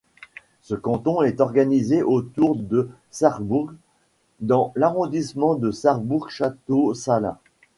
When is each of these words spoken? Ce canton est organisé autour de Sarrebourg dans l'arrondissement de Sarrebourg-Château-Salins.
Ce 0.63 0.73
canton 0.73 1.21
est 1.21 1.41
organisé 1.41 2.01
autour 2.01 2.55
de 2.55 2.89
Sarrebourg 3.11 3.71
dans 4.39 4.73
l'arrondissement 4.75 5.53
de 5.53 5.69
Sarrebourg-Château-Salins. 5.69 7.37